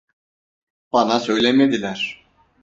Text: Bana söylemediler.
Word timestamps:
Bana 0.93 1.19
söylemediler. 1.19 2.25